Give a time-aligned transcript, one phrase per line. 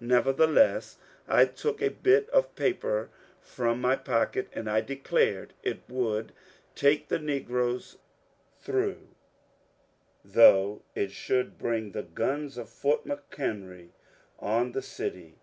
[0.00, 0.98] Nevertheless,
[1.28, 6.32] I took a bit of paper from my pocket, and I declared it would
[6.74, 7.96] take the negroes
[8.60, 9.06] through
[10.24, 13.90] though it should bring the guns of Fort McHenry
[14.40, 15.36] on the city.